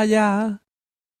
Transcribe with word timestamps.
Vaya. 0.00 0.62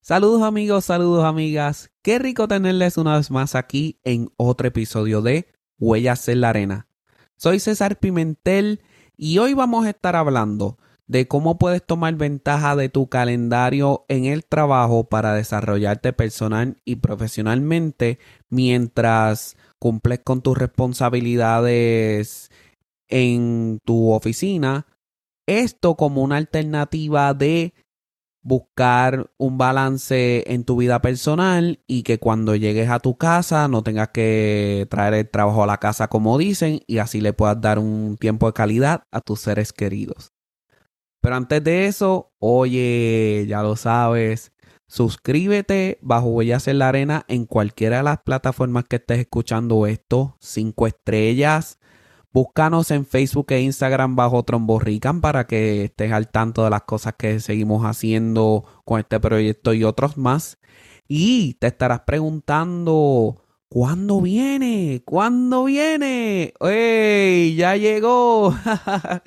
Saludos 0.00 0.40
amigos, 0.40 0.86
saludos 0.86 1.26
amigas. 1.26 1.90
Qué 2.00 2.18
rico 2.18 2.48
tenerles 2.48 2.96
una 2.96 3.18
vez 3.18 3.30
más 3.30 3.54
aquí 3.54 4.00
en 4.04 4.32
otro 4.38 4.68
episodio 4.68 5.20
de 5.20 5.48
Huellas 5.78 6.26
en 6.28 6.40
la 6.40 6.48
Arena. 6.48 6.88
Soy 7.36 7.60
César 7.60 7.98
Pimentel 7.98 8.80
y 9.18 9.36
hoy 9.36 9.52
vamos 9.52 9.84
a 9.84 9.90
estar 9.90 10.16
hablando 10.16 10.78
de 11.06 11.28
cómo 11.28 11.58
puedes 11.58 11.84
tomar 11.84 12.14
ventaja 12.14 12.74
de 12.74 12.88
tu 12.88 13.10
calendario 13.10 14.06
en 14.08 14.24
el 14.24 14.46
trabajo 14.46 15.10
para 15.10 15.34
desarrollarte 15.34 16.14
personal 16.14 16.78
y 16.86 16.96
profesionalmente 16.96 18.18
mientras 18.48 19.58
cumples 19.78 20.20
con 20.24 20.40
tus 20.40 20.56
responsabilidades 20.56 22.50
en 23.08 23.78
tu 23.84 24.10
oficina. 24.10 24.86
Esto 25.46 25.96
como 25.96 26.22
una 26.22 26.38
alternativa 26.38 27.34
de 27.34 27.74
buscar 28.42 29.30
un 29.36 29.58
balance 29.58 30.44
en 30.52 30.64
tu 30.64 30.76
vida 30.76 31.02
personal 31.02 31.80
y 31.86 32.02
que 32.02 32.18
cuando 32.18 32.56
llegues 32.56 32.88
a 32.88 33.00
tu 33.00 33.16
casa 33.16 33.68
no 33.68 33.82
tengas 33.82 34.08
que 34.08 34.86
traer 34.90 35.14
el 35.14 35.28
trabajo 35.28 35.62
a 35.62 35.66
la 35.66 35.78
casa 35.78 36.08
como 36.08 36.38
dicen 36.38 36.80
y 36.86 36.98
así 36.98 37.20
le 37.20 37.32
puedas 37.32 37.60
dar 37.60 37.78
un 37.78 38.16
tiempo 38.18 38.46
de 38.46 38.52
calidad 38.54 39.02
a 39.10 39.20
tus 39.20 39.40
seres 39.40 39.72
queridos. 39.72 40.32
Pero 41.20 41.36
antes 41.36 41.62
de 41.62 41.86
eso, 41.86 42.32
oye, 42.38 43.44
ya 43.46 43.62
lo 43.62 43.76
sabes, 43.76 44.52
suscríbete 44.88 45.98
bajo 46.00 46.28
Huellas 46.28 46.66
en 46.66 46.78
la 46.78 46.88
Arena 46.88 47.24
en 47.28 47.44
cualquiera 47.44 47.98
de 47.98 48.04
las 48.04 48.22
plataformas 48.22 48.84
que 48.84 48.96
estés 48.96 49.18
escuchando 49.18 49.86
esto, 49.86 50.36
cinco 50.40 50.86
estrellas, 50.86 51.78
Búscanos 52.32 52.92
en 52.92 53.06
Facebook 53.06 53.46
e 53.50 53.60
Instagram 53.60 54.14
bajo 54.14 54.44
Tromborrican 54.44 55.20
para 55.20 55.48
que 55.48 55.84
estés 55.86 56.12
al 56.12 56.28
tanto 56.28 56.62
de 56.62 56.70
las 56.70 56.82
cosas 56.82 57.14
que 57.18 57.40
seguimos 57.40 57.84
haciendo 57.84 58.64
con 58.84 59.00
este 59.00 59.18
proyecto 59.18 59.74
y 59.74 59.82
otros 59.82 60.16
más. 60.16 60.60
Y 61.08 61.54
te 61.54 61.66
estarás 61.66 62.02
preguntando, 62.02 63.42
¿cuándo 63.68 64.20
viene? 64.20 65.02
¿Cuándo 65.04 65.64
viene? 65.64 66.54
¡Ey! 66.60 67.56
Ya 67.56 67.74
llegó. 67.74 68.54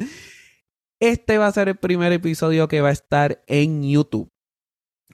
este 1.02 1.38
va 1.38 1.48
a 1.48 1.52
ser 1.52 1.68
el 1.68 1.76
primer 1.76 2.14
episodio 2.14 2.70
que 2.70 2.80
va 2.80 2.88
a 2.88 2.94
estar 2.94 3.44
en 3.48 3.84
YouTube. 3.84 4.32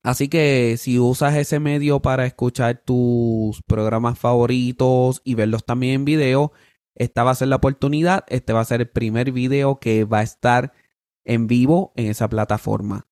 Así 0.03 0.27
que 0.29 0.75
si 0.77 0.99
usas 0.99 1.35
ese 1.35 1.59
medio 1.59 2.01
para 2.01 2.27
escuchar 2.27 2.83
tus 2.85 3.63
programas 3.63 4.19
favoritos 4.19 5.21
y 5.23 5.33
verlos 5.33 5.65
también 5.65 5.95
en 5.95 6.05
video, 6.05 6.53
esta 6.95 7.23
va 7.23 7.31
a 7.31 7.35
ser 7.35 7.47
la 7.47 7.57
oportunidad, 7.57 8.25
este 8.27 8.53
va 8.53 8.61
a 8.61 8.65
ser 8.65 8.81
el 8.81 8.89
primer 8.89 9.31
video 9.31 9.79
que 9.79 10.03
va 10.03 10.19
a 10.19 10.23
estar 10.23 10.73
en 11.23 11.47
vivo 11.47 11.93
en 11.95 12.07
esa 12.07 12.27
plataforma. 12.29 13.07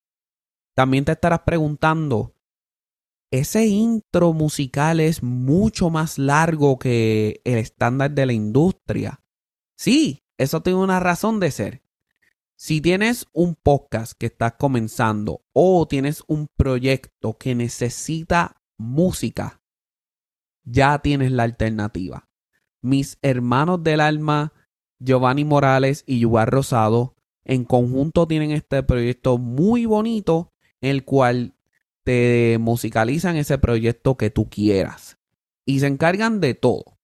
También 0.76 1.06
te 1.06 1.14
estarás 1.14 1.42
preguntando, 1.42 2.36
ese 3.32 3.66
intro 3.66 4.34
musical 4.34 5.00
es 5.00 5.24
mucho 5.24 5.90
más 5.90 6.18
largo 6.18 6.80
que 6.80 7.42
el 7.44 7.58
estándar 7.58 8.12
de 8.12 8.26
la 8.26 8.34
industria. 8.34 9.22
Sí, 9.76 10.24
eso 10.38 10.62
tiene 10.62 10.80
una 10.80 11.00
razón 11.00 11.40
de 11.40 11.52
ser. 11.52 11.82
Si 12.56 12.82
tienes 12.82 13.28
un 13.34 13.56
podcast 13.56 14.14
que 14.18 14.28
estás 14.28 14.54
comenzando 14.54 15.44
o 15.54 15.88
tienes 15.88 16.24
un 16.28 16.48
proyecto 16.56 17.38
que 17.38 17.54
necesita 17.54 18.62
música, 18.78 19.62
ya 20.64 21.00
tienes 21.00 21.32
la 21.32 21.44
alternativa 21.44 22.27
mis 22.82 23.18
hermanos 23.22 23.84
del 23.84 24.02
alma, 24.02 24.54
Giovanni 25.00 25.46
Morales 25.46 26.04
y 26.08 26.20
Yuval 26.20 26.48
Rosado, 26.48 27.16
en 27.46 27.64
conjunto 27.64 28.28
tienen 28.28 28.52
este 28.52 28.84
proyecto 28.84 29.38
muy 29.38 29.86
bonito, 29.86 30.52
en 30.82 30.92
el 30.92 31.06
cual 31.06 31.56
te 32.04 32.58
musicalizan 32.60 33.36
ese 33.36 33.58
proyecto 33.58 34.18
que 34.18 34.30
tú 34.30 34.50
quieras. 34.50 35.18
Y 35.66 35.80
se 35.80 35.88
encargan 35.88 36.40
de 36.40 36.54
todo. 36.56 36.98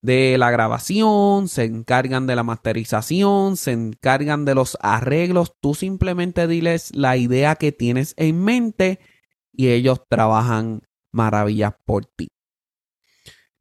De 0.00 0.38
la 0.38 0.50
grabación, 0.50 1.48
se 1.48 1.64
encargan 1.64 2.26
de 2.26 2.36
la 2.36 2.44
masterización, 2.44 3.56
se 3.56 3.72
encargan 3.72 4.44
de 4.44 4.54
los 4.54 4.78
arreglos. 4.80 5.54
Tú 5.60 5.74
simplemente 5.74 6.46
diles 6.46 6.94
la 6.94 7.16
idea 7.16 7.56
que 7.56 7.72
tienes 7.72 8.14
en 8.16 8.44
mente 8.44 9.00
y 9.52 9.68
ellos 9.68 10.02
trabajan 10.08 10.82
maravillas 11.10 11.74
por 11.84 12.06
ti. 12.06 12.28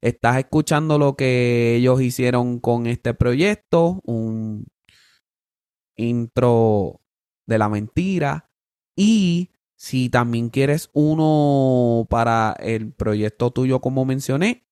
Estás 0.02 0.38
escuchando 0.38 1.00
lo 1.00 1.16
que 1.16 1.76
ellos 1.76 2.02
hicieron 2.02 2.60
con 2.60 2.86
este 2.88 3.14
proyecto, 3.14 4.02
un 4.06 4.68
intro 5.96 7.02
de 7.48 7.58
la 7.58 7.70
mentira. 7.70 8.52
Y 8.96 9.52
si 9.76 10.10
también 10.10 10.50
quieres 10.50 10.90
uno 10.94 12.08
para 12.10 12.56
el 12.60 12.94
proyecto 12.94 13.52
tuyo, 13.52 13.82
como 13.82 14.06
mencioné, 14.06 14.68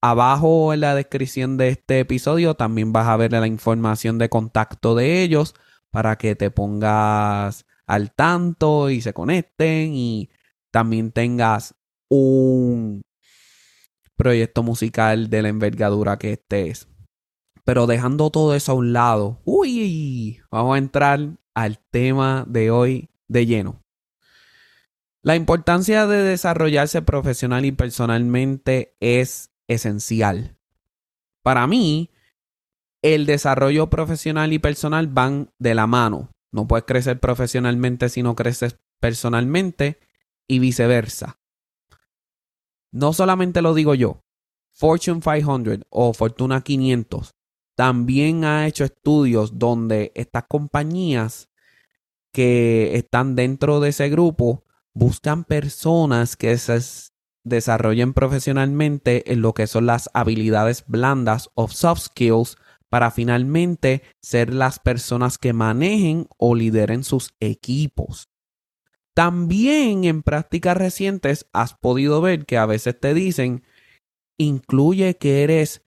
abajo 0.00 0.72
en 0.72 0.80
la 0.80 0.94
descripción 0.94 1.56
de 1.56 1.68
este 1.68 2.00
episodio 2.00 2.54
también 2.54 2.92
vas 2.92 3.08
a 3.08 3.16
ver 3.16 3.32
la 3.32 3.46
información 3.46 4.18
de 4.18 4.28
contacto 4.28 4.94
de 4.94 5.22
ellos 5.22 5.54
para 5.90 6.16
que 6.16 6.36
te 6.36 6.50
pongas 6.50 7.64
al 7.86 8.12
tanto 8.12 8.90
y 8.90 9.00
se 9.00 9.14
conecten 9.14 9.94
y 9.94 10.30
también 10.70 11.12
tengas 11.12 11.74
un 12.08 13.02
proyecto 14.16 14.62
musical 14.62 15.30
de 15.30 15.42
la 15.42 15.48
envergadura 15.48 16.18
que 16.18 16.32
este 16.32 16.68
es. 16.68 16.88
Pero 17.64 17.86
dejando 17.86 18.30
todo 18.30 18.54
eso 18.54 18.72
a 18.72 18.74
un 18.74 18.92
lado, 18.92 19.40
uy, 19.44 20.40
vamos 20.50 20.74
a 20.74 20.78
entrar 20.78 21.38
al 21.54 21.78
tema 21.90 22.44
de 22.46 22.70
hoy 22.70 23.08
de 23.28 23.46
lleno. 23.46 23.82
La 25.22 25.36
importancia 25.36 26.06
de 26.06 26.22
desarrollarse 26.22 27.00
profesional 27.00 27.64
y 27.64 27.72
personalmente 27.72 28.94
es 29.00 29.50
esencial. 29.68 30.58
Para 31.42 31.66
mí, 31.66 32.10
el 33.00 33.24
desarrollo 33.24 33.88
profesional 33.88 34.52
y 34.52 34.58
personal 34.58 35.06
van 35.06 35.50
de 35.58 35.74
la 35.74 35.86
mano. 35.86 36.30
No 36.52 36.68
puedes 36.68 36.84
crecer 36.84 37.20
profesionalmente 37.20 38.10
si 38.10 38.22
no 38.22 38.36
creces 38.36 38.78
personalmente 39.00 39.98
y 40.46 40.58
viceversa. 40.58 41.38
No 42.94 43.12
solamente 43.12 43.60
lo 43.60 43.74
digo 43.74 43.96
yo, 43.96 44.20
Fortune 44.72 45.20
500 45.20 45.80
o 45.90 46.14
Fortuna 46.14 46.60
500 46.60 47.32
también 47.76 48.44
ha 48.44 48.68
hecho 48.68 48.84
estudios 48.84 49.58
donde 49.58 50.12
estas 50.14 50.44
compañías 50.48 51.48
que 52.32 52.94
están 52.94 53.34
dentro 53.34 53.80
de 53.80 53.88
ese 53.88 54.08
grupo 54.10 54.62
buscan 54.92 55.42
personas 55.42 56.36
que 56.36 56.56
se 56.56 56.78
desarrollen 57.42 58.14
profesionalmente 58.14 59.32
en 59.32 59.42
lo 59.42 59.54
que 59.54 59.66
son 59.66 59.86
las 59.86 60.08
habilidades 60.14 60.84
blandas 60.86 61.50
o 61.54 61.66
soft 61.66 62.02
skills 62.02 62.58
para 62.90 63.10
finalmente 63.10 64.02
ser 64.22 64.54
las 64.54 64.78
personas 64.78 65.36
que 65.36 65.52
manejen 65.52 66.28
o 66.38 66.54
lideren 66.54 67.02
sus 67.02 67.34
equipos. 67.40 68.28
También 69.14 70.04
en 70.04 70.22
prácticas 70.22 70.76
recientes 70.76 71.46
has 71.52 71.74
podido 71.74 72.20
ver 72.20 72.46
que 72.46 72.58
a 72.58 72.66
veces 72.66 72.98
te 72.98 73.14
dicen, 73.14 73.62
incluye 74.38 75.16
que 75.16 75.44
eres 75.44 75.84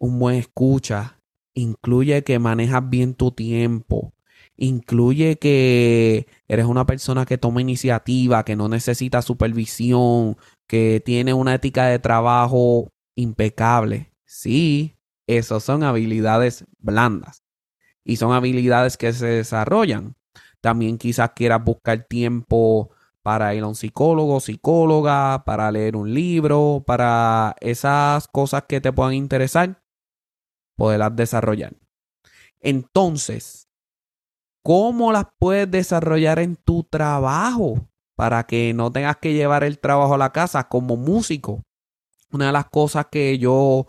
un 0.00 0.18
buen 0.18 0.34
escucha, 0.34 1.20
incluye 1.54 2.24
que 2.24 2.40
manejas 2.40 2.88
bien 2.90 3.14
tu 3.14 3.30
tiempo, 3.30 4.12
incluye 4.56 5.38
que 5.38 6.26
eres 6.48 6.66
una 6.66 6.86
persona 6.86 7.24
que 7.24 7.38
toma 7.38 7.60
iniciativa, 7.60 8.44
que 8.44 8.56
no 8.56 8.68
necesita 8.68 9.22
supervisión, 9.22 10.36
que 10.68 11.00
tiene 11.04 11.34
una 11.34 11.54
ética 11.54 11.86
de 11.86 12.00
trabajo 12.00 12.88
impecable. 13.14 14.12
Sí, 14.24 14.96
esas 15.28 15.62
son 15.62 15.84
habilidades 15.84 16.64
blandas 16.78 17.42
y 18.04 18.16
son 18.16 18.32
habilidades 18.32 18.96
que 18.96 19.12
se 19.12 19.26
desarrollan. 19.26 20.16
También 20.66 20.98
quizás 20.98 21.30
quieras 21.36 21.62
buscar 21.62 22.08
tiempo 22.08 22.90
para 23.22 23.54
ir 23.54 23.62
a 23.62 23.68
un 23.68 23.76
psicólogo, 23.76 24.40
psicóloga, 24.40 25.44
para 25.44 25.70
leer 25.70 25.94
un 25.94 26.12
libro, 26.12 26.82
para 26.84 27.54
esas 27.60 28.26
cosas 28.26 28.64
que 28.68 28.80
te 28.80 28.92
puedan 28.92 29.14
interesar, 29.14 29.80
poderlas 30.74 31.14
desarrollar. 31.14 31.76
Entonces, 32.58 33.68
¿cómo 34.64 35.12
las 35.12 35.26
puedes 35.38 35.70
desarrollar 35.70 36.40
en 36.40 36.56
tu 36.56 36.82
trabajo 36.82 37.88
para 38.16 38.44
que 38.48 38.74
no 38.74 38.90
tengas 38.90 39.18
que 39.18 39.34
llevar 39.34 39.62
el 39.62 39.78
trabajo 39.78 40.14
a 40.14 40.18
la 40.18 40.32
casa 40.32 40.66
como 40.66 40.96
músico? 40.96 41.62
Una 42.32 42.46
de 42.46 42.52
las 42.52 42.68
cosas 42.70 43.06
que 43.08 43.38
yo 43.38 43.86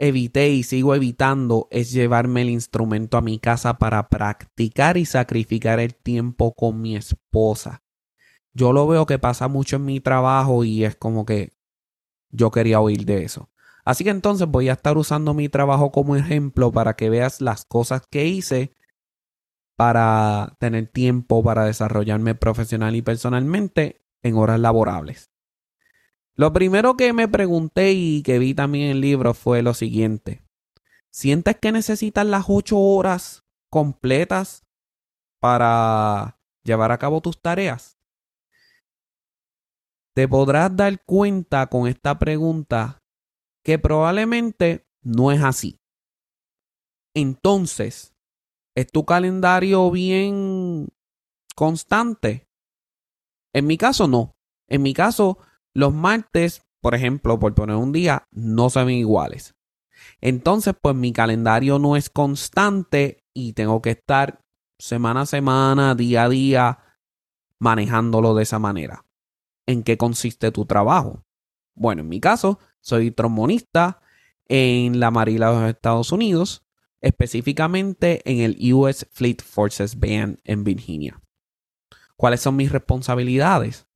evité 0.00 0.48
y 0.48 0.62
sigo 0.62 0.94
evitando 0.94 1.68
es 1.70 1.92
llevarme 1.92 2.42
el 2.42 2.50
instrumento 2.50 3.18
a 3.18 3.20
mi 3.20 3.38
casa 3.38 3.78
para 3.78 4.08
practicar 4.08 4.96
y 4.96 5.04
sacrificar 5.04 5.78
el 5.78 5.94
tiempo 5.94 6.54
con 6.54 6.80
mi 6.80 6.96
esposa. 6.96 7.82
Yo 8.52 8.72
lo 8.72 8.88
veo 8.88 9.06
que 9.06 9.18
pasa 9.18 9.46
mucho 9.46 9.76
en 9.76 9.84
mi 9.84 10.00
trabajo 10.00 10.64
y 10.64 10.84
es 10.84 10.96
como 10.96 11.26
que 11.26 11.52
yo 12.30 12.50
quería 12.50 12.80
oír 12.80 13.04
de 13.04 13.24
eso. 13.24 13.50
Así 13.84 14.02
que 14.02 14.10
entonces 14.10 14.48
voy 14.48 14.70
a 14.70 14.72
estar 14.72 14.96
usando 14.96 15.34
mi 15.34 15.48
trabajo 15.48 15.92
como 15.92 16.16
ejemplo 16.16 16.72
para 16.72 16.96
que 16.96 17.10
veas 17.10 17.40
las 17.40 17.64
cosas 17.66 18.02
que 18.10 18.26
hice 18.26 18.72
para 19.76 20.56
tener 20.58 20.88
tiempo 20.88 21.42
para 21.42 21.64
desarrollarme 21.64 22.34
profesional 22.34 22.96
y 22.96 23.02
personalmente 23.02 24.02
en 24.22 24.36
horas 24.36 24.60
laborables. 24.60 25.29
Lo 26.40 26.54
primero 26.54 26.96
que 26.96 27.12
me 27.12 27.28
pregunté 27.28 27.92
y 27.92 28.22
que 28.22 28.38
vi 28.38 28.54
también 28.54 28.86
en 28.86 28.90
el 28.92 29.02
libro 29.02 29.34
fue 29.34 29.60
lo 29.60 29.74
siguiente. 29.74 30.42
¿Sientes 31.10 31.58
que 31.58 31.70
necesitas 31.70 32.24
las 32.24 32.46
ocho 32.48 32.78
horas 32.78 33.44
completas 33.68 34.64
para 35.38 36.40
llevar 36.64 36.92
a 36.92 36.96
cabo 36.96 37.20
tus 37.20 37.42
tareas? 37.42 37.98
Te 40.14 40.26
podrás 40.26 40.74
dar 40.74 41.04
cuenta 41.04 41.66
con 41.66 41.86
esta 41.86 42.18
pregunta 42.18 43.02
que 43.62 43.78
probablemente 43.78 44.86
no 45.02 45.32
es 45.32 45.42
así. 45.42 45.78
Entonces, 47.12 48.14
¿es 48.74 48.86
tu 48.86 49.04
calendario 49.04 49.90
bien 49.90 50.88
constante? 51.54 52.48
En 53.52 53.66
mi 53.66 53.76
caso, 53.76 54.08
no. 54.08 54.32
En 54.68 54.80
mi 54.80 54.94
caso, 54.94 55.36
los 55.74 55.94
martes, 55.94 56.62
por 56.80 56.94
ejemplo, 56.94 57.38
por 57.38 57.54
poner 57.54 57.76
un 57.76 57.92
día, 57.92 58.26
no 58.30 58.70
se 58.70 58.84
ven 58.84 58.96
iguales. 58.96 59.54
Entonces, 60.20 60.74
pues 60.80 60.94
mi 60.94 61.12
calendario 61.12 61.78
no 61.78 61.96
es 61.96 62.10
constante 62.10 63.24
y 63.34 63.52
tengo 63.52 63.82
que 63.82 63.90
estar 63.90 64.40
semana 64.78 65.22
a 65.22 65.26
semana, 65.26 65.94
día 65.94 66.24
a 66.24 66.28
día, 66.28 66.78
manejándolo 67.58 68.34
de 68.34 68.42
esa 68.42 68.58
manera. 68.58 69.04
¿En 69.66 69.82
qué 69.82 69.96
consiste 69.96 70.50
tu 70.50 70.64
trabajo? 70.64 71.24
Bueno, 71.74 72.02
en 72.02 72.08
mi 72.08 72.20
caso, 72.20 72.58
soy 72.80 73.10
trombonista 73.10 74.00
en 74.48 74.98
la 74.98 75.10
Marina 75.10 75.50
de 75.50 75.60
los 75.60 75.70
Estados 75.70 76.12
Unidos, 76.12 76.64
específicamente 77.00 78.20
en 78.30 78.40
el 78.40 78.72
US 78.74 79.06
Fleet 79.12 79.42
Forces 79.42 79.98
Band 79.98 80.38
en 80.44 80.64
Virginia. 80.64 81.20
¿Cuáles 82.16 82.40
son 82.40 82.56
mis 82.56 82.72
responsabilidades? 82.72 83.86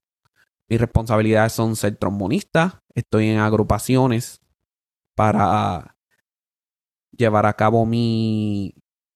Mis 0.69 0.81
responsabilidades 0.81 1.53
son 1.53 1.77
ser 1.77 1.97
trombonista, 1.97 2.83
estoy 2.95 3.29
en 3.29 3.39
agrupaciones 3.39 4.41
para 5.15 5.97
llevar 7.17 7.47
a 7.47 7.55
cabo 7.55 7.87
mi 7.87 8.75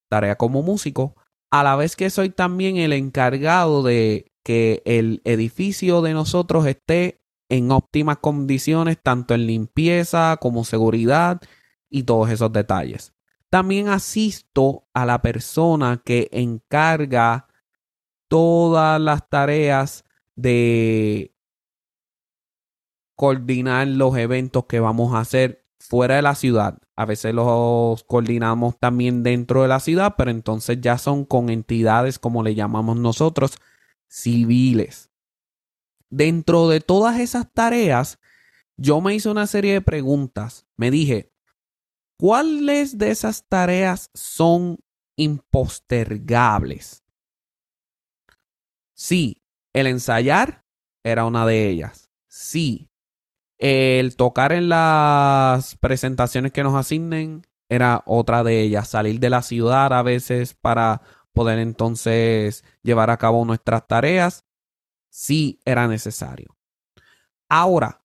tarea 0.08 0.36
como 0.36 0.62
músico, 0.62 1.16
a 1.50 1.62
la 1.62 1.76
vez 1.76 1.96
que 1.96 2.10
soy 2.10 2.30
también 2.30 2.76
el 2.76 2.92
encargado 2.92 3.82
de 3.82 4.32
que 4.42 4.82
el 4.84 5.20
edificio 5.24 6.02
de 6.02 6.12
nosotros 6.12 6.66
esté 6.66 7.20
en 7.48 7.70
óptimas 7.70 8.18
condiciones, 8.18 8.98
tanto 9.02 9.34
en 9.34 9.46
limpieza 9.46 10.36
como 10.40 10.64
seguridad 10.64 11.40
y 11.88 12.02
todos 12.02 12.30
esos 12.30 12.52
detalles. 12.52 13.14
También 13.50 13.88
asisto 13.88 14.86
a 14.92 15.06
la 15.06 15.22
persona 15.22 16.02
que 16.04 16.28
encarga 16.32 17.46
todas 18.28 19.00
las 19.00 19.26
tareas 19.28 20.04
de 20.36 21.34
coordinar 23.18 23.88
los 23.88 24.16
eventos 24.16 24.66
que 24.66 24.78
vamos 24.78 25.12
a 25.12 25.18
hacer 25.18 25.66
fuera 25.80 26.14
de 26.14 26.22
la 26.22 26.36
ciudad. 26.36 26.78
A 26.94 27.04
veces 27.04 27.34
los 27.34 28.04
coordinamos 28.04 28.78
también 28.78 29.24
dentro 29.24 29.62
de 29.62 29.68
la 29.68 29.80
ciudad, 29.80 30.14
pero 30.16 30.30
entonces 30.30 30.80
ya 30.80 30.98
son 30.98 31.24
con 31.24 31.50
entidades, 31.50 32.20
como 32.20 32.44
le 32.44 32.54
llamamos 32.54 32.96
nosotros, 32.96 33.58
civiles. 34.06 35.10
Dentro 36.10 36.68
de 36.68 36.80
todas 36.80 37.18
esas 37.18 37.52
tareas, 37.52 38.20
yo 38.76 39.00
me 39.00 39.16
hice 39.16 39.28
una 39.28 39.48
serie 39.48 39.72
de 39.72 39.80
preguntas. 39.80 40.68
Me 40.76 40.92
dije, 40.92 41.32
¿cuáles 42.20 42.98
de 42.98 43.10
esas 43.10 43.48
tareas 43.48 44.10
son 44.14 44.78
impostergables? 45.16 47.02
Sí, 48.94 49.42
el 49.72 49.88
ensayar 49.88 50.64
era 51.02 51.24
una 51.24 51.44
de 51.46 51.68
ellas. 51.68 52.12
Sí, 52.28 52.87
el 53.58 54.16
tocar 54.16 54.52
en 54.52 54.68
las 54.68 55.76
presentaciones 55.76 56.52
que 56.52 56.62
nos 56.62 56.74
asignen 56.74 57.42
era 57.68 58.02
otra 58.06 58.44
de 58.44 58.60
ellas. 58.60 58.88
Salir 58.88 59.20
de 59.20 59.30
la 59.30 59.42
ciudad 59.42 59.92
a 59.92 60.02
veces 60.02 60.54
para 60.54 61.02
poder 61.32 61.58
entonces 61.58 62.64
llevar 62.82 63.10
a 63.10 63.18
cabo 63.18 63.44
nuestras 63.44 63.86
tareas. 63.86 64.44
Sí 65.10 65.60
era 65.64 65.88
necesario. 65.88 66.56
Ahora, 67.48 68.04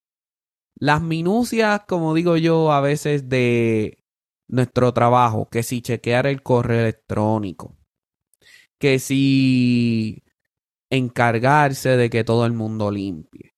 las 0.76 1.02
minucias, 1.02 1.82
como 1.88 2.14
digo 2.14 2.38
yo, 2.38 2.72
a 2.72 2.82
veces 2.82 3.30
de 3.30 4.00
nuestro 4.48 4.94
trabajo, 4.94 5.50
que 5.50 5.64
si 5.64 5.82
chequear 5.82 6.28
el 6.28 6.44
correo 6.44 6.82
electrónico, 6.82 7.78
que 8.78 9.00
si 9.00 10.24
encargarse 10.90 11.98
de 11.98 12.10
que 12.10 12.24
todo 12.24 12.46
el 12.46 12.54
mundo 12.54 12.92
limpie, 12.92 13.56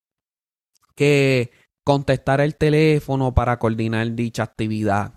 que 0.95 1.51
contestar 1.85 2.41
el 2.41 2.57
teléfono 2.57 3.33
para 3.33 3.59
coordinar 3.59 4.15
dicha 4.15 4.43
actividad. 4.43 5.13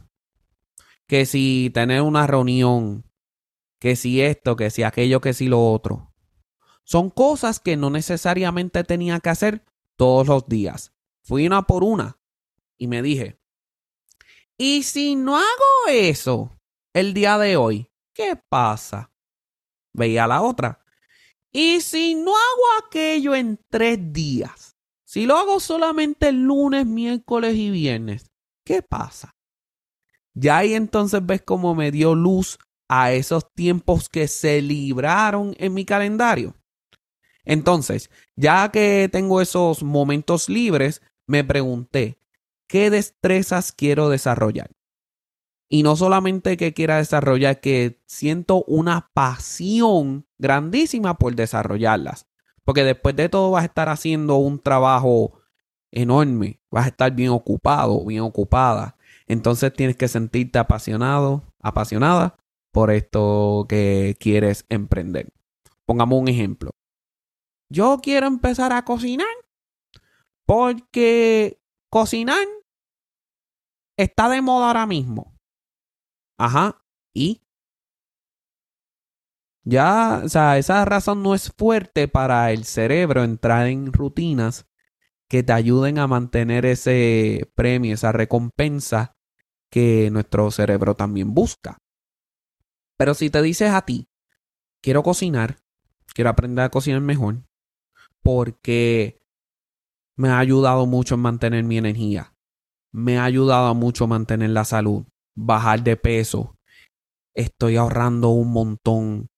Que 1.08 1.24
si 1.24 1.70
tener 1.72 2.02
una 2.02 2.26
reunión, 2.26 3.10
que 3.80 3.96
si 3.96 4.20
esto, 4.20 4.54
que 4.54 4.70
si 4.70 4.82
aquello, 4.82 5.20
que 5.20 5.32
si 5.32 5.48
lo 5.48 5.72
otro. 5.72 6.14
Son 6.84 7.10
cosas 7.10 7.58
que 7.58 7.76
no 7.76 7.90
necesariamente 7.90 8.84
tenía 8.84 9.18
que 9.20 9.30
hacer 9.30 9.64
todos 9.96 10.26
los 10.26 10.46
días. 10.46 10.92
Fui 11.22 11.46
una 11.46 11.62
por 11.62 11.82
una 11.82 12.18
y 12.76 12.86
me 12.86 13.00
dije, 13.00 13.40
¿y 14.58 14.82
si 14.82 15.16
no 15.16 15.36
hago 15.36 15.88
eso 15.88 16.60
el 16.92 17.14
día 17.14 17.38
de 17.38 17.56
hoy? 17.56 17.90
¿Qué 18.12 18.36
pasa? 18.36 19.10
Veía 19.94 20.26
la 20.26 20.42
otra. 20.42 20.84
¿Y 21.50 21.80
si 21.80 22.14
no 22.14 22.32
hago 22.32 22.86
aquello 22.86 23.34
en 23.34 23.58
tres 23.70 24.12
días? 24.12 24.67
Si 25.18 25.26
lo 25.26 25.36
hago 25.36 25.58
solamente 25.58 26.28
el 26.28 26.44
lunes, 26.44 26.86
miércoles 26.86 27.56
y 27.56 27.70
viernes, 27.70 28.30
¿qué 28.64 28.82
pasa? 28.82 29.34
Ya 30.32 30.58
ahí 30.58 30.74
entonces 30.74 31.26
ves 31.26 31.42
cómo 31.42 31.74
me 31.74 31.90
dio 31.90 32.14
luz 32.14 32.56
a 32.88 33.10
esos 33.10 33.52
tiempos 33.52 34.08
que 34.08 34.28
se 34.28 34.62
libraron 34.62 35.56
en 35.58 35.74
mi 35.74 35.84
calendario. 35.84 36.54
Entonces, 37.44 38.10
ya 38.36 38.70
que 38.70 39.08
tengo 39.10 39.40
esos 39.40 39.82
momentos 39.82 40.48
libres, 40.48 41.02
me 41.26 41.42
pregunté, 41.42 42.20
¿qué 42.68 42.88
destrezas 42.88 43.72
quiero 43.72 44.10
desarrollar? 44.10 44.70
Y 45.68 45.82
no 45.82 45.96
solamente 45.96 46.56
que 46.56 46.74
quiera 46.74 46.98
desarrollar, 46.98 47.58
que 47.58 48.00
siento 48.06 48.62
una 48.68 49.10
pasión 49.14 50.28
grandísima 50.38 51.18
por 51.18 51.34
desarrollarlas. 51.34 52.27
Porque 52.68 52.84
después 52.84 53.16
de 53.16 53.30
todo 53.30 53.52
vas 53.52 53.62
a 53.62 53.66
estar 53.66 53.88
haciendo 53.88 54.36
un 54.36 54.58
trabajo 54.58 55.40
enorme, 55.90 56.60
vas 56.70 56.84
a 56.84 56.88
estar 56.88 57.10
bien 57.14 57.30
ocupado, 57.30 58.04
bien 58.04 58.20
ocupada. 58.20 58.98
Entonces 59.26 59.72
tienes 59.72 59.96
que 59.96 60.06
sentirte 60.06 60.58
apasionado, 60.58 61.44
apasionada 61.62 62.36
por 62.70 62.90
esto 62.90 63.64
que 63.70 64.18
quieres 64.20 64.66
emprender. 64.68 65.32
Pongamos 65.86 66.20
un 66.20 66.28
ejemplo. 66.28 66.72
Yo 67.70 68.00
quiero 68.02 68.26
empezar 68.26 68.74
a 68.74 68.84
cocinar 68.84 69.26
porque 70.44 71.62
cocinar 71.90 72.46
está 73.96 74.28
de 74.28 74.42
moda 74.42 74.66
ahora 74.66 74.84
mismo. 74.84 75.34
Ajá. 76.38 76.84
¿Y? 77.14 77.40
Ya, 79.70 80.22
o 80.24 80.28
sea, 80.30 80.56
esa 80.56 80.82
razón 80.86 81.22
no 81.22 81.34
es 81.34 81.52
fuerte 81.54 82.08
para 82.08 82.52
el 82.52 82.64
cerebro 82.64 83.22
entrar 83.22 83.66
en 83.66 83.92
rutinas 83.92 84.66
que 85.28 85.42
te 85.42 85.52
ayuden 85.52 85.98
a 85.98 86.06
mantener 86.06 86.64
ese 86.64 87.50
premio, 87.54 87.92
esa 87.92 88.10
recompensa 88.10 89.14
que 89.70 90.08
nuestro 90.10 90.50
cerebro 90.50 90.94
también 90.94 91.34
busca. 91.34 91.76
Pero 92.96 93.12
si 93.12 93.28
te 93.28 93.42
dices 93.42 93.70
a 93.70 93.82
ti, 93.82 94.08
quiero 94.82 95.02
cocinar, 95.02 95.58
quiero 96.14 96.30
aprender 96.30 96.64
a 96.64 96.70
cocinar 96.70 97.02
mejor, 97.02 97.42
porque 98.22 99.20
me 100.16 100.30
ha 100.30 100.38
ayudado 100.38 100.86
mucho 100.86 101.16
en 101.16 101.20
mantener 101.20 101.64
mi 101.64 101.76
energía, 101.76 102.34
me 102.90 103.18
ha 103.18 103.24
ayudado 103.24 103.74
mucho 103.74 104.04
a 104.04 104.08
mantener 104.08 104.48
la 104.48 104.64
salud, 104.64 105.04
bajar 105.36 105.82
de 105.82 105.98
peso, 105.98 106.56
estoy 107.34 107.76
ahorrando 107.76 108.30
un 108.30 108.50
montón, 108.50 109.28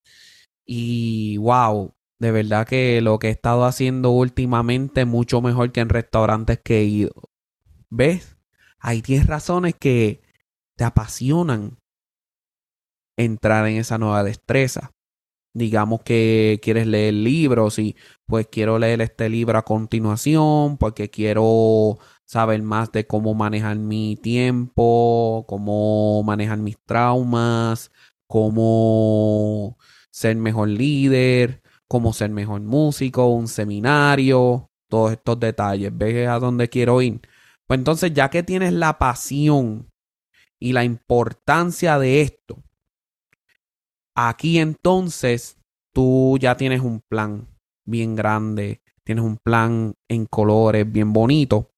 y 0.64 1.36
wow, 1.38 1.94
de 2.18 2.32
verdad 2.32 2.66
que 2.66 3.00
lo 3.00 3.18
que 3.18 3.28
he 3.28 3.30
estado 3.30 3.64
haciendo 3.64 4.10
últimamente 4.10 5.04
mucho 5.04 5.40
mejor 5.40 5.72
que 5.72 5.80
en 5.80 5.88
restaurantes 5.88 6.60
que 6.62 6.80
he 6.80 6.84
ido. 6.84 7.30
¿Ves? 7.88 8.36
Hay 8.78 9.02
10 9.02 9.26
razones 9.26 9.74
que 9.74 10.22
te 10.76 10.84
apasionan 10.84 11.78
entrar 13.16 13.66
en 13.66 13.76
esa 13.76 13.98
nueva 13.98 14.22
destreza. 14.24 14.92
Digamos 15.52 16.02
que 16.02 16.60
quieres 16.62 16.86
leer 16.86 17.14
libros 17.14 17.78
y 17.78 17.96
pues 18.26 18.46
quiero 18.50 18.78
leer 18.78 19.00
este 19.00 19.28
libro 19.28 19.58
a 19.58 19.64
continuación 19.64 20.76
porque 20.78 21.10
quiero 21.10 21.98
saber 22.24 22.62
más 22.62 22.92
de 22.92 23.06
cómo 23.06 23.34
manejar 23.34 23.76
mi 23.76 24.16
tiempo, 24.16 25.44
cómo 25.48 26.22
manejar 26.22 26.58
mis 26.58 26.78
traumas, 26.86 27.90
cómo 28.28 29.76
ser 30.10 30.36
mejor 30.36 30.68
líder, 30.68 31.62
cómo 31.88 32.12
ser 32.12 32.30
mejor 32.30 32.60
músico, 32.60 33.26
un 33.26 33.48
seminario, 33.48 34.70
todos 34.88 35.12
estos 35.12 35.40
detalles. 35.40 35.96
¿Ves 35.96 36.28
a 36.28 36.38
dónde 36.38 36.68
quiero 36.68 37.00
ir? 37.02 37.20
Pues 37.66 37.78
entonces, 37.78 38.12
ya 38.12 38.30
que 38.30 38.42
tienes 38.42 38.72
la 38.72 38.98
pasión 38.98 39.88
y 40.58 40.72
la 40.72 40.84
importancia 40.84 41.98
de 41.98 42.20
esto, 42.22 42.62
aquí 44.14 44.58
entonces 44.58 45.58
tú 45.92 46.36
ya 46.40 46.56
tienes 46.56 46.80
un 46.80 47.00
plan 47.00 47.48
bien 47.86 48.14
grande, 48.16 48.82
tienes 49.04 49.24
un 49.24 49.36
plan 49.36 49.94
en 50.08 50.26
colores 50.26 50.90
bien 50.90 51.12
bonito. 51.12 51.72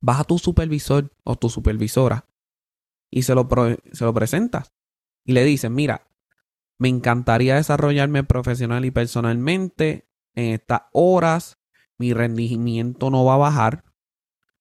Vas 0.00 0.20
a 0.20 0.24
tu 0.24 0.38
supervisor 0.38 1.12
o 1.24 1.36
tu 1.36 1.48
supervisora 1.48 2.26
y 3.10 3.22
se 3.22 3.34
lo, 3.34 3.48
se 3.92 4.04
lo 4.04 4.14
presentas 4.14 4.72
y 5.24 5.32
le 5.32 5.44
dices, 5.44 5.70
mira, 5.70 6.07
me 6.78 6.88
encantaría 6.88 7.56
desarrollarme 7.56 8.24
profesional 8.24 8.84
y 8.84 8.90
personalmente 8.90 10.08
en 10.34 10.54
estas 10.54 10.82
horas. 10.92 11.58
Mi 11.98 12.12
rendimiento 12.12 13.10
no 13.10 13.24
va 13.24 13.34
a 13.34 13.38
bajar, 13.38 13.84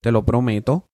te 0.01 0.12
lo 0.12 0.25
prometo. 0.25 0.89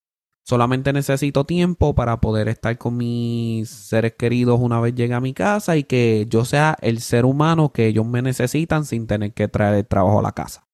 Solamente 0.46 0.92
necesito 0.92 1.46
tiempo 1.46 1.96
para 1.96 2.20
poder 2.20 2.50
estar 2.50 2.77
con 2.77 2.98
mis 2.98 3.70
seres 3.70 4.15
queridos 4.18 4.60
una 4.60 4.82
vez 4.82 4.94
llegue 4.94 5.13
a 5.13 5.22
mi 5.22 5.34
casa 5.34 5.77
y 5.77 5.86
que 5.86 6.25
yo 6.27 6.44
sea 6.44 6.77
el 6.82 7.00
ser 7.00 7.24
humano 7.24 7.72
que 7.72 7.88
ellos 7.88 8.06
me 8.06 8.22
necesitan 8.22 8.84
sin 8.84 9.08
tener 9.08 9.34
que 9.34 9.48
traer 9.48 9.75
el 9.75 9.88
trabajo 9.88 10.20
a 10.20 10.24
la 10.24 10.34
casa. 10.34 10.68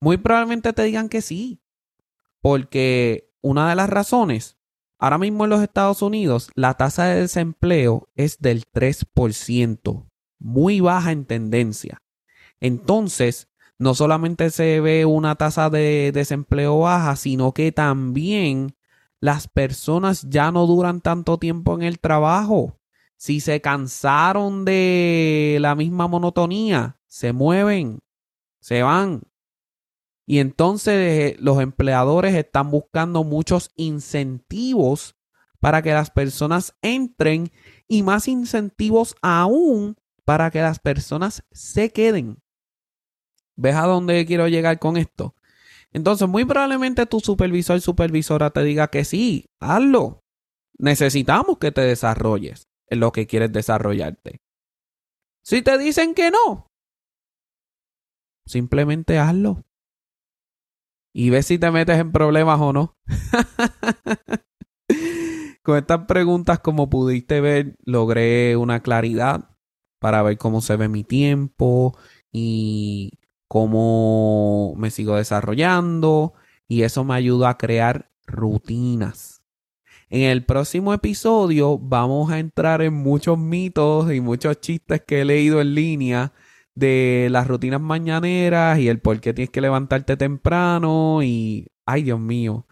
Muy 0.00 0.16
probablemente 0.16 0.72
te 0.72 0.82
digan 0.82 1.08
que 1.08 1.22
sí, 1.22 1.62
porque 2.40 3.30
una 3.40 3.68
de 3.68 3.76
las 3.76 3.88
razones 3.88 4.58
Ahora 5.02 5.18
mismo 5.18 5.42
en 5.42 5.50
los 5.50 5.60
Estados 5.60 6.00
Unidos 6.00 6.48
la 6.54 6.74
tasa 6.74 7.06
de 7.06 7.22
desempleo 7.22 8.08
es 8.14 8.38
del 8.38 8.62
3%, 8.72 10.06
muy 10.38 10.78
baja 10.78 11.10
en 11.10 11.24
tendencia. 11.24 12.00
Entonces, 12.60 13.48
no 13.78 13.96
solamente 13.96 14.50
se 14.50 14.78
ve 14.78 15.04
una 15.04 15.34
tasa 15.34 15.70
de 15.70 16.12
desempleo 16.14 16.78
baja, 16.78 17.16
sino 17.16 17.50
que 17.50 17.72
también 17.72 18.76
las 19.18 19.48
personas 19.48 20.24
ya 20.30 20.52
no 20.52 20.68
duran 20.68 21.00
tanto 21.00 21.36
tiempo 21.36 21.74
en 21.74 21.82
el 21.82 21.98
trabajo. 21.98 22.78
Si 23.16 23.40
se 23.40 23.60
cansaron 23.60 24.64
de 24.64 25.58
la 25.60 25.74
misma 25.74 26.06
monotonía, 26.06 27.00
se 27.08 27.32
mueven, 27.32 27.98
se 28.60 28.84
van. 28.84 29.22
Y 30.26 30.38
entonces 30.38 30.94
eh, 30.94 31.36
los 31.40 31.60
empleadores 31.60 32.34
están 32.34 32.70
buscando 32.70 33.24
muchos 33.24 33.70
incentivos 33.76 35.16
para 35.60 35.82
que 35.82 35.92
las 35.92 36.10
personas 36.10 36.76
entren 36.82 37.52
y 37.88 38.02
más 38.02 38.28
incentivos 38.28 39.16
aún 39.22 39.96
para 40.24 40.50
que 40.50 40.60
las 40.60 40.78
personas 40.78 41.44
se 41.50 41.90
queden. 41.90 42.38
¿Ves 43.56 43.74
a 43.74 43.86
dónde 43.86 44.24
quiero 44.24 44.48
llegar 44.48 44.78
con 44.78 44.96
esto? 44.96 45.34
Entonces, 45.92 46.26
muy 46.28 46.44
probablemente 46.44 47.04
tu 47.06 47.20
supervisor, 47.20 47.80
supervisora 47.80 48.50
te 48.50 48.62
diga 48.62 48.88
que 48.88 49.04
sí, 49.04 49.50
hazlo. 49.60 50.20
Necesitamos 50.78 51.58
que 51.58 51.70
te 51.70 51.82
desarrolles 51.82 52.68
en 52.88 53.00
lo 53.00 53.12
que 53.12 53.26
quieres 53.26 53.52
desarrollarte. 53.52 54.40
Si 55.44 55.60
te 55.60 55.76
dicen 55.76 56.14
que 56.14 56.30
no, 56.30 56.68
simplemente 58.46 59.18
hazlo 59.18 59.62
y 61.12 61.30
ves 61.30 61.46
si 61.46 61.58
te 61.58 61.70
metes 61.70 61.98
en 61.98 62.12
problemas 62.12 62.60
o 62.60 62.72
no. 62.72 62.96
Con 65.62 65.78
estas 65.78 66.06
preguntas, 66.06 66.58
como 66.58 66.90
pudiste 66.90 67.40
ver, 67.40 67.76
logré 67.84 68.56
una 68.56 68.80
claridad 68.80 69.50
para 70.00 70.22
ver 70.22 70.38
cómo 70.38 70.60
se 70.60 70.76
ve 70.76 70.88
mi 70.88 71.04
tiempo 71.04 71.96
y 72.32 73.12
cómo 73.46 74.74
me 74.76 74.90
sigo 74.90 75.16
desarrollando 75.16 76.32
y 76.66 76.82
eso 76.82 77.04
me 77.04 77.14
ayuda 77.14 77.50
a 77.50 77.58
crear 77.58 78.10
rutinas. 78.26 79.42
En 80.08 80.22
el 80.22 80.44
próximo 80.44 80.92
episodio 80.92 81.78
vamos 81.78 82.32
a 82.32 82.38
entrar 82.38 82.82
en 82.82 82.94
muchos 82.94 83.38
mitos 83.38 84.12
y 84.12 84.20
muchos 84.20 84.60
chistes 84.60 85.02
que 85.06 85.20
he 85.20 85.24
leído 85.24 85.60
en 85.60 85.74
línea 85.74 86.32
de 86.74 87.28
las 87.30 87.46
rutinas 87.46 87.80
mañaneras 87.80 88.78
y 88.78 88.88
el 88.88 89.00
por 89.00 89.20
qué 89.20 89.34
tienes 89.34 89.50
que 89.50 89.60
levantarte 89.60 90.16
temprano 90.16 91.22
y, 91.22 91.68
ay 91.86 92.02
Dios 92.04 92.20
mío, 92.20 92.66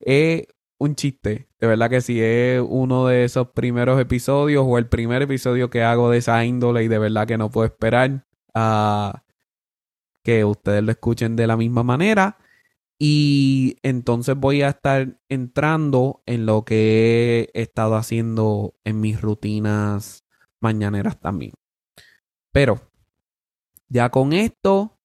es 0.00 0.46
un 0.78 0.96
chiste, 0.96 1.48
de 1.60 1.66
verdad 1.66 1.90
que 1.90 2.00
sí, 2.00 2.20
es 2.20 2.62
uno 2.66 3.06
de 3.06 3.24
esos 3.24 3.48
primeros 3.50 4.00
episodios 4.00 4.64
o 4.66 4.78
el 4.78 4.88
primer 4.88 5.22
episodio 5.22 5.70
que 5.70 5.82
hago 5.84 6.10
de 6.10 6.18
esa 6.18 6.44
índole 6.44 6.84
y 6.84 6.88
de 6.88 6.98
verdad 6.98 7.26
que 7.26 7.38
no 7.38 7.50
puedo 7.50 7.66
esperar 7.66 8.26
a 8.54 9.22
que 10.24 10.44
ustedes 10.44 10.82
lo 10.82 10.92
escuchen 10.92 11.36
de 11.36 11.46
la 11.46 11.56
misma 11.56 11.82
manera. 11.82 12.38
Y 12.98 13.78
entonces 13.82 14.36
voy 14.36 14.62
a 14.62 14.68
estar 14.68 15.18
entrando 15.28 16.22
en 16.26 16.46
lo 16.46 16.64
que 16.64 17.50
he 17.54 17.62
estado 17.62 17.96
haciendo 17.96 18.76
en 18.84 19.00
mis 19.00 19.20
rutinas 19.20 20.24
mañaneras 20.60 21.18
también. 21.20 21.52
Pero 22.52 22.91
ya 23.92 24.08
con 24.08 24.32
esto, 24.32 24.98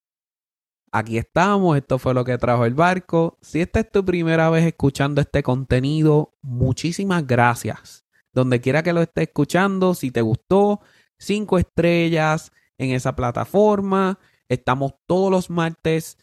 aquí 0.91 1.17
estamos. 1.17 1.77
Esto 1.77 1.99
fue 1.99 2.13
lo 2.13 2.23
que 2.23 2.37
trajo 2.37 2.65
el 2.65 2.73
barco. 2.73 3.37
Si 3.41 3.59
esta 3.59 3.81
es 3.81 3.91
tu 3.91 4.05
primera 4.05 4.49
vez 4.49 4.65
escuchando 4.65 5.19
este 5.19 5.43
contenido, 5.43 6.35
muchísimas 6.41 7.27
gracias. 7.27 8.05
Donde 8.31 8.61
quiera 8.61 8.83
que 8.83 8.93
lo 8.93 9.01
estés 9.01 9.27
escuchando, 9.27 9.93
si 9.93 10.09
te 10.09 10.21
gustó, 10.21 10.79
cinco 11.19 11.57
estrellas 11.57 12.51
en 12.77 12.91
esa 12.91 13.13
plataforma. 13.15 14.19
Estamos 14.47 14.93
todos 15.05 15.31
los 15.31 15.49
martes 15.49 16.17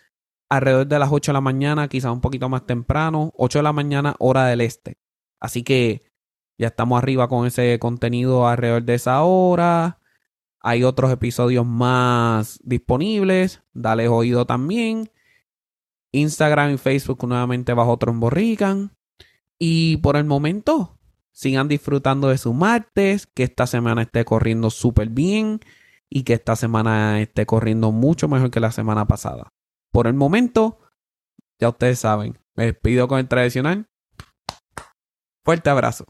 alrededor 0.49 0.87
de 0.87 0.99
las 0.99 1.11
8 1.13 1.33
de 1.33 1.35
la 1.35 1.41
mañana, 1.41 1.89
quizás 1.89 2.13
un 2.13 2.21
poquito 2.21 2.49
más 2.49 2.65
temprano, 2.65 3.33
8 3.37 3.59
de 3.59 3.63
la 3.63 3.73
mañana, 3.73 4.15
hora 4.19 4.47
del 4.47 4.63
este. 4.63 4.97
Así 5.41 5.63
que 5.63 6.05
ya 6.59 6.69
estamos 6.69 6.97
arriba 6.97 7.29
con 7.29 7.47
ese 7.47 7.79
contenido 7.79 8.47
alrededor 8.49 8.85
de 8.85 8.95
esa 8.95 9.23
hora. 9.23 9.99
Hay 10.67 10.83
otros 10.83 11.13
episodios 11.13 11.67
más 11.67 12.59
disponibles. 12.65 13.63
Dale 13.75 14.09
oído 14.09 14.47
también. 14.47 15.11
Instagram 16.11 16.73
y 16.73 16.79
Facebook 16.79 17.23
nuevamente 17.29 17.75
bajo 17.75 17.99
Tromborrican. 17.99 18.97
Y 19.59 19.99
por 19.99 20.17
el 20.17 20.25
momento, 20.25 20.99
sigan 21.33 21.69
disfrutando 21.69 22.29
de 22.29 22.39
su 22.39 22.55
martes. 22.55 23.27
Que 23.27 23.43
esta 23.43 23.67
semana 23.67 24.01
esté 24.01 24.25
corriendo 24.25 24.71
súper 24.71 25.11
bien. 25.11 25.61
Y 26.09 26.23
que 26.23 26.33
esta 26.33 26.57
semana 26.57 27.21
esté 27.21 27.45
corriendo 27.45 27.93
mucho 27.93 28.27
mejor 28.27 28.51
que 28.51 28.61
la 28.61 28.73
semana 28.73 29.07
pasada. 29.07 29.49
Por 29.93 30.07
el 30.07 30.15
momento, 30.15 30.79
ya 31.61 31.69
ustedes 31.69 31.99
saben. 31.99 32.39
Me 32.57 32.65
despido 32.65 33.07
con 33.07 33.19
el 33.19 33.29
tradicional. 33.29 33.87
Fuerte 35.45 35.69
abrazo. 35.69 36.07